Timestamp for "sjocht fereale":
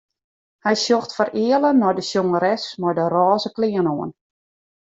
0.83-1.71